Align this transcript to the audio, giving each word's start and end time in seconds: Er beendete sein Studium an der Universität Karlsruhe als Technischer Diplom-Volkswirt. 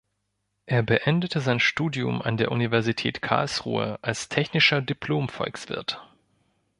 Er 0.65 0.81
beendete 0.81 1.41
sein 1.41 1.59
Studium 1.59 2.23
an 2.23 2.35
der 2.35 2.51
Universität 2.51 3.21
Karlsruhe 3.21 3.99
als 4.01 4.29
Technischer 4.29 4.81
Diplom-Volkswirt. 4.81 6.01